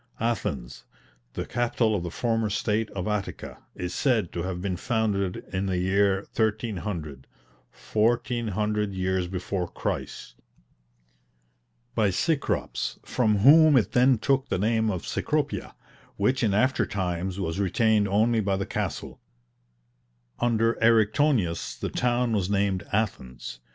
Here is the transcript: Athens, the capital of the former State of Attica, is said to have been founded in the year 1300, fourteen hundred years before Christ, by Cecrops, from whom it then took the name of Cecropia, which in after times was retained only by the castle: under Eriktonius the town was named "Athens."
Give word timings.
Athens, 0.19 0.83
the 1.33 1.45
capital 1.45 1.93
of 1.93 2.01
the 2.01 2.09
former 2.09 2.49
State 2.49 2.89
of 2.93 3.07
Attica, 3.07 3.59
is 3.75 3.93
said 3.93 4.31
to 4.31 4.41
have 4.41 4.59
been 4.59 4.75
founded 4.75 5.45
in 5.53 5.67
the 5.67 5.77
year 5.77 6.21
1300, 6.35 7.27
fourteen 7.69 8.47
hundred 8.47 8.93
years 8.95 9.27
before 9.27 9.67
Christ, 9.67 10.33
by 11.93 12.09
Cecrops, 12.09 12.97
from 13.03 13.37
whom 13.45 13.77
it 13.77 13.91
then 13.91 14.17
took 14.17 14.49
the 14.49 14.57
name 14.57 14.89
of 14.89 15.05
Cecropia, 15.05 15.75
which 16.17 16.41
in 16.41 16.55
after 16.55 16.87
times 16.87 17.39
was 17.39 17.59
retained 17.59 18.07
only 18.07 18.39
by 18.39 18.57
the 18.57 18.65
castle: 18.65 19.21
under 20.39 20.73
Eriktonius 20.81 21.77
the 21.77 21.89
town 21.91 22.31
was 22.31 22.49
named 22.49 22.81
"Athens." 22.91 23.59